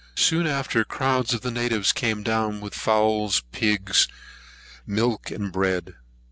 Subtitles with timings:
[0.17, 4.07] Soon after, crowds of the natives came down with fowls, pigs,
[4.87, 5.93] milk, and bread.